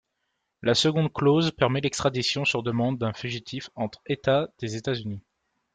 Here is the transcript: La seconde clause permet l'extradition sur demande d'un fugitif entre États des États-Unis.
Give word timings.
La 0.63 0.73
seconde 0.73 1.13
clause 1.13 1.51
permet 1.51 1.79
l'extradition 1.79 2.43
sur 2.43 2.63
demande 2.63 2.97
d'un 2.97 3.13
fugitif 3.13 3.69
entre 3.75 4.01
États 4.07 4.49
des 4.57 4.75
États-Unis. 4.75 5.21